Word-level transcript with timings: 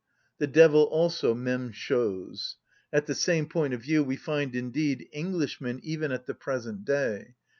_"(The 0.39 0.47
devil 0.47 0.85
also 0.85 1.35
même 1.35 1.71
chose!) 1.73 2.55
At 2.91 3.05
the 3.05 3.13
same 3.13 3.45
point 3.47 3.75
of 3.75 3.83
view 3.83 4.03
we 4.03 4.15
find, 4.15 4.55
indeed, 4.55 5.07
Englishmen 5.13 5.79
even 5.83 6.11
at 6.11 6.25
the 6.25 6.33
present 6.33 6.83
day. 6.85 7.35